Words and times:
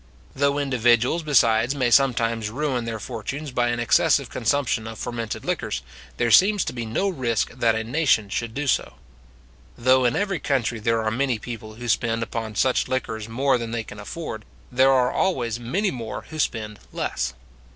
Though 0.35 0.57
individuals, 0.57 1.21
besides, 1.21 1.75
may 1.75 1.91
sometimes 1.91 2.49
ruin 2.49 2.85
their 2.85 2.97
fortunes 2.99 3.51
by 3.51 3.67
an 3.67 3.79
excessive 3.79 4.31
consumption 4.31 4.87
of 4.87 4.97
fermented 4.97 5.45
liquors, 5.45 5.83
there 6.17 6.31
seems 6.31 6.65
to 6.65 6.73
be 6.73 6.87
no 6.87 7.07
risk 7.07 7.51
that 7.51 7.75
a 7.75 7.83
nation 7.83 8.27
should 8.29 8.55
do 8.55 8.65
so. 8.65 8.95
Though 9.77 10.05
in 10.05 10.15
every 10.15 10.39
country 10.39 10.79
there 10.79 11.03
are 11.03 11.11
many 11.11 11.37
people 11.37 11.75
who 11.75 11.87
spend 11.87 12.23
upon 12.23 12.55
such 12.55 12.87
liquors 12.87 13.29
more 13.29 13.59
than 13.59 13.69
they 13.69 13.83
can 13.83 13.99
afford, 13.99 14.43
there 14.71 14.89
are 14.91 15.11
always 15.11 15.59
many 15.59 15.91
more 15.91 16.23
who 16.31 16.39
spend 16.39 16.79
less. 16.91 17.35